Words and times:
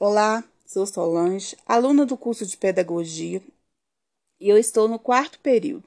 Olá, 0.00 0.44
sou 0.64 0.86
Solange, 0.86 1.56
aluna 1.66 2.06
do 2.06 2.16
curso 2.16 2.46
de 2.46 2.56
Pedagogia, 2.56 3.42
e 4.38 4.48
eu 4.48 4.56
estou 4.56 4.86
no 4.86 4.96
quarto 4.96 5.40
período. 5.40 5.82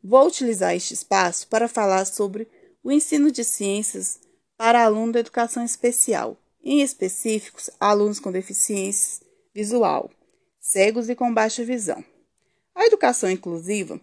Vou 0.00 0.24
utilizar 0.24 0.76
este 0.76 0.94
espaço 0.94 1.48
para 1.48 1.66
falar 1.66 2.04
sobre 2.04 2.46
o 2.80 2.92
ensino 2.92 3.28
de 3.28 3.42
ciências 3.42 4.20
para 4.56 4.84
alunos 4.84 5.14
da 5.14 5.18
educação 5.18 5.64
especial, 5.64 6.36
em 6.62 6.80
específicos, 6.80 7.68
alunos 7.80 8.20
com 8.20 8.30
deficiência 8.30 9.26
visual, 9.52 10.12
cegos 10.60 11.08
e 11.08 11.16
com 11.16 11.34
baixa 11.34 11.64
visão. 11.64 12.04
A 12.72 12.86
educação 12.86 13.28
inclusiva, 13.28 14.00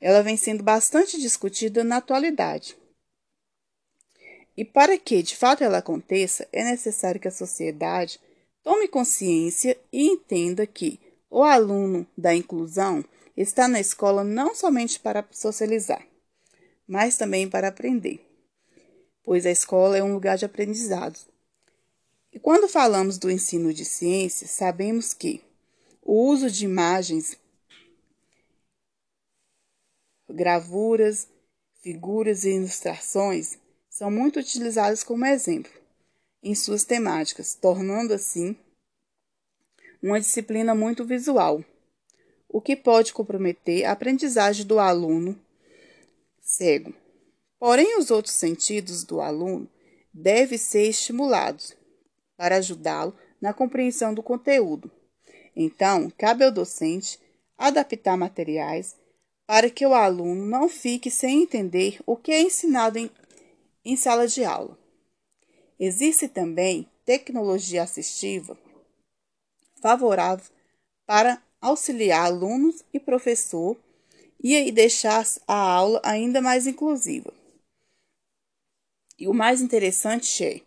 ela 0.00 0.22
vem 0.22 0.36
sendo 0.36 0.62
bastante 0.62 1.20
discutida 1.20 1.82
na 1.82 1.96
atualidade. 1.96 2.76
E 4.56 4.64
para 4.64 4.96
que 4.96 5.20
de 5.20 5.34
fato 5.34 5.64
ela 5.64 5.78
aconteça, 5.78 6.46
é 6.52 6.62
necessário 6.62 7.20
que 7.20 7.26
a 7.26 7.32
sociedade 7.32 8.20
Tome 8.62 8.88
consciência 8.88 9.78
e 9.90 10.06
entenda 10.06 10.66
que 10.66 11.00
o 11.30 11.42
aluno 11.42 12.06
da 12.16 12.34
inclusão 12.34 13.02
está 13.34 13.66
na 13.66 13.80
escola 13.80 14.22
não 14.22 14.54
somente 14.54 15.00
para 15.00 15.26
socializar, 15.30 16.06
mas 16.86 17.16
também 17.16 17.48
para 17.48 17.68
aprender, 17.68 18.20
pois 19.22 19.46
a 19.46 19.50
escola 19.50 19.96
é 19.96 20.02
um 20.02 20.12
lugar 20.12 20.36
de 20.36 20.44
aprendizado. 20.44 21.18
E 22.30 22.38
quando 22.38 22.68
falamos 22.68 23.16
do 23.16 23.30
ensino 23.30 23.72
de 23.72 23.84
ciências, 23.84 24.50
sabemos 24.50 25.14
que 25.14 25.42
o 26.02 26.28
uso 26.28 26.50
de 26.50 26.66
imagens, 26.66 27.36
gravuras, 30.28 31.28
figuras 31.80 32.44
e 32.44 32.50
ilustrações 32.50 33.58
são 33.88 34.10
muito 34.10 34.38
utilizados 34.38 35.02
como 35.02 35.24
exemplo 35.24 35.79
em 36.42 36.54
suas 36.54 36.84
temáticas, 36.84 37.54
tornando 37.54 38.14
assim 38.14 38.56
uma 40.02 40.18
disciplina 40.18 40.74
muito 40.74 41.04
visual, 41.04 41.62
o 42.48 42.60
que 42.60 42.74
pode 42.74 43.12
comprometer 43.12 43.84
a 43.84 43.92
aprendizagem 43.92 44.66
do 44.66 44.78
aluno 44.78 45.38
cego. 46.40 46.94
Porém, 47.58 47.98
os 47.98 48.10
outros 48.10 48.34
sentidos 48.34 49.04
do 49.04 49.20
aluno 49.20 49.68
devem 50.12 50.58
ser 50.58 50.88
estimulados 50.88 51.76
para 52.36 52.56
ajudá-lo 52.56 53.14
na 53.40 53.52
compreensão 53.52 54.14
do 54.14 54.22
conteúdo. 54.22 54.90
Então, 55.54 56.10
cabe 56.16 56.44
ao 56.44 56.50
docente 56.50 57.20
adaptar 57.56 58.16
materiais 58.16 58.96
para 59.46 59.68
que 59.68 59.84
o 59.84 59.94
aluno 59.94 60.46
não 60.46 60.68
fique 60.68 61.10
sem 61.10 61.42
entender 61.42 62.00
o 62.06 62.16
que 62.16 62.32
é 62.32 62.40
ensinado 62.40 62.98
em, 62.98 63.10
em 63.84 63.96
sala 63.96 64.26
de 64.26 64.44
aula. 64.44 64.78
Existe 65.82 66.28
também 66.28 66.86
tecnologia 67.06 67.82
assistiva 67.82 68.58
favorável 69.80 70.44
para 71.06 71.42
auxiliar 71.58 72.26
alunos 72.26 72.84
e 72.92 73.00
professor 73.00 73.78
e 74.38 74.70
deixar 74.70 75.26
a 75.48 75.54
aula 75.54 75.98
ainda 76.04 76.42
mais 76.42 76.66
inclusiva. 76.66 77.32
E 79.18 79.26
o 79.26 79.32
mais 79.32 79.62
interessante 79.62 80.44
é 80.44 80.60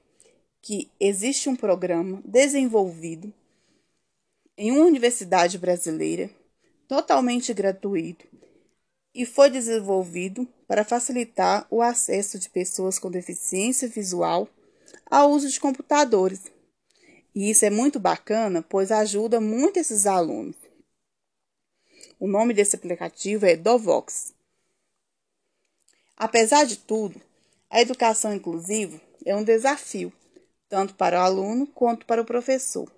que 0.64 0.90
existe 1.00 1.48
um 1.48 1.56
programa 1.56 2.20
desenvolvido 2.26 3.32
em 4.58 4.72
uma 4.72 4.86
universidade 4.86 5.60
brasileira, 5.60 6.28
totalmente 6.88 7.54
gratuito, 7.54 8.26
e 9.14 9.28
foi 9.28 9.52
desenvolvido 9.52 10.48
para 10.68 10.84
facilitar 10.84 11.68
o 11.70 11.84
acesso 11.84 12.40
de 12.40 12.50
pessoas 12.50 12.98
com 12.98 13.12
deficiência 13.12 13.88
visual 13.88 14.50
ao 15.10 15.32
uso 15.32 15.50
de 15.50 15.60
computadores. 15.60 16.52
E 17.36 17.50
isso 17.50 17.66
é 17.66 17.70
muito 17.70 18.00
bacana, 18.00 18.62
pois 18.62 18.92
ajuda 18.92 19.42
muito 19.42 19.78
esses 19.78 20.06
alunos. 20.06 20.56
O 22.20 22.28
nome 22.28 22.54
desse 22.54 22.76
aplicativo 22.76 23.46
é 23.46 23.56
Dovox. 23.56 24.34
Apesar 26.16 26.66
de 26.66 26.78
tudo, 26.78 27.20
a 27.70 27.82
educação 27.82 28.34
inclusiva 28.34 29.02
é 29.26 29.36
um 29.36 29.44
desafio, 29.44 30.14
tanto 30.70 30.94
para 30.96 31.18
o 31.20 31.22
aluno 31.22 31.68
quanto 31.68 32.06
para 32.06 32.22
o 32.22 32.26
professor, 32.26 32.92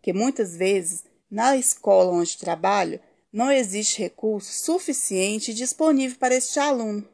que 0.00 0.12
muitas 0.12 0.56
vezes 0.56 1.04
na 1.30 1.56
escola 1.56 2.12
onde 2.12 2.38
trabalha 2.38 3.00
não 3.32 3.50
existe 3.50 4.00
recurso 4.00 4.52
suficiente 4.52 5.54
disponível 5.54 6.16
para 6.18 6.34
este 6.34 6.58
aluno, 6.60 7.06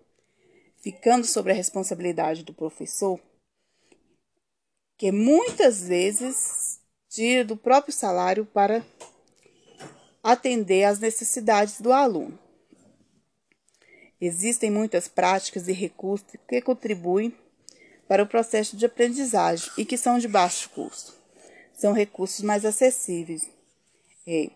ficando 0.76 1.26
sobre 1.26 1.52
a 1.52 1.54
responsabilidade 1.54 2.42
do 2.42 2.52
professor 2.52 3.20
que 4.98 5.12
muitas 5.12 5.84
vezes 5.84 6.81
tira 7.09 7.44
do 7.44 7.56
próprio 7.56 7.94
salário 7.94 8.44
para 8.44 8.84
atender 10.22 10.82
às 10.82 10.98
necessidades 10.98 11.81
do 11.81 11.92
aluno. 11.92 12.36
Existem 14.20 14.69
muitas 14.69 15.06
práticas 15.06 15.69
e 15.69 15.72
recursos 15.72 16.26
que 16.48 16.60
contribuem 16.60 17.32
para 18.08 18.25
o 18.25 18.26
processo 18.26 18.76
de 18.76 18.87
aprendizagem 18.87 19.70
e 19.78 19.84
que 19.84 19.97
são 19.97 20.19
de 20.19 20.26
baixo 20.26 20.69
custo. 20.70 21.14
São 21.72 21.92
recursos 21.92 22.44
mais 22.44 22.64
acessíveis 22.64 23.48
é, 24.26 24.50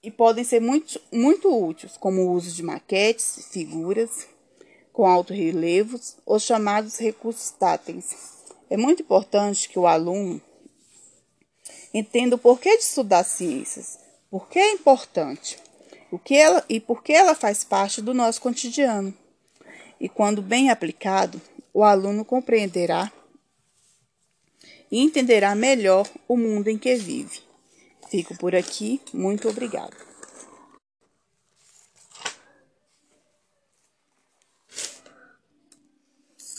e 0.00 0.12
podem 0.12 0.44
ser 0.44 0.60
muito, 0.60 1.00
muito 1.10 1.52
úteis, 1.52 1.96
como 1.96 2.22
o 2.22 2.30
uso 2.30 2.52
de 2.52 2.62
maquetes, 2.62 3.48
figuras 3.50 4.28
com 4.92 5.04
alto 5.04 5.34
relevos, 5.34 6.16
os 6.24 6.44
chamados 6.44 6.98
recursos 6.98 7.50
táteis 7.50 8.35
é 8.68 8.76
muito 8.76 9.02
importante 9.02 9.68
que 9.68 9.78
o 9.78 9.86
aluno 9.86 10.40
entenda 11.92 12.36
o 12.36 12.38
porquê 12.38 12.76
de 12.76 12.82
estudar 12.82 13.24
ciências, 13.24 13.98
por 14.30 14.48
que 14.48 14.58
é 14.58 14.72
importante, 14.72 15.58
o 16.10 16.18
que 16.18 16.34
ela 16.34 16.64
e 16.68 16.80
por 16.80 17.02
que 17.02 17.12
ela 17.12 17.34
faz 17.34 17.64
parte 17.64 18.02
do 18.02 18.12
nosso 18.12 18.40
cotidiano. 18.40 19.14
E 20.00 20.08
quando 20.08 20.42
bem 20.42 20.70
aplicado, 20.70 21.40
o 21.72 21.82
aluno 21.82 22.24
compreenderá 22.24 23.10
e 24.90 25.00
entenderá 25.00 25.54
melhor 25.54 26.08
o 26.28 26.36
mundo 26.36 26.68
em 26.68 26.78
que 26.78 26.94
vive. 26.96 27.40
Fico 28.10 28.36
por 28.36 28.54
aqui, 28.54 29.00
muito 29.12 29.48
obrigada. 29.48 29.96